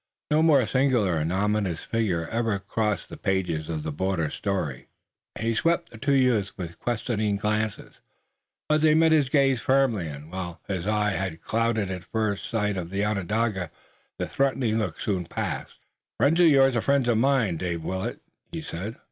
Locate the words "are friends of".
16.75-17.19